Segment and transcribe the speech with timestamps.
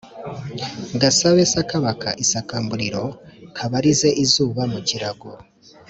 [0.97, 3.03] 'gasabe sakabaka isakamburiro;
[3.57, 5.31] kabarize izuba mu kirago;